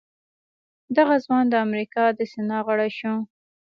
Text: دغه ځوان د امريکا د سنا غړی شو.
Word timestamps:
دغه 0.97 1.15
ځوان 1.23 1.45
د 1.49 1.53
امريکا 1.65 2.03
د 2.17 2.19
سنا 2.31 2.57
غړی 2.67 2.91
شو. 2.97 3.13